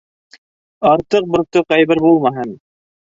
Артыҡ-бортоҡ 0.93 1.77
әйбер 1.77 2.03
булмаһын. 2.07 2.57